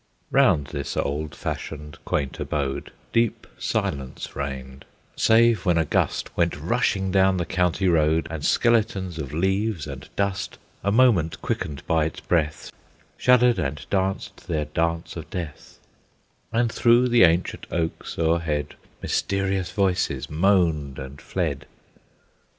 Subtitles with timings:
[0.31, 4.83] Round this old fashioned, quaint abode Deep silence reigned,
[5.15, 10.09] save when a gust Went rushing down the county road, And skeletons of leaves, and
[10.15, 12.71] dust, A moment quickened by its breath,
[13.15, 15.79] Shuddered and danced their dance of death,
[16.51, 18.73] And through the ancient oaks o'erhead
[19.03, 21.67] Mysterious voices moaned and fled.